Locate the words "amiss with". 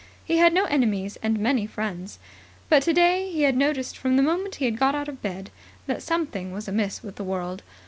6.67-7.17